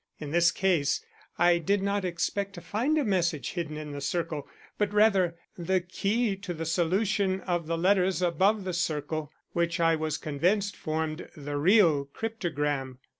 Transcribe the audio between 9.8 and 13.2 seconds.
was convinced, formed the real cryptogram.